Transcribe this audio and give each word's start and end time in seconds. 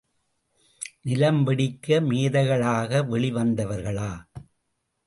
நிலம் 1.01 1.41
வெடிக்க 1.43 2.01
மேதைகளாக 2.01 3.03
வெளி 3.05 3.31
வந்தவர்களா? 3.31 4.11